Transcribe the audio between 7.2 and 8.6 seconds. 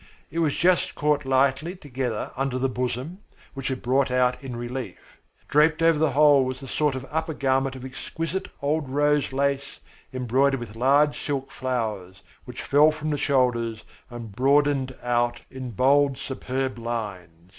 garment of exquisite